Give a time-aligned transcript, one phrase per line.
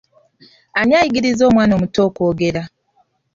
[0.79, 2.61] Ani ayigiriza omwana omuto okwogera?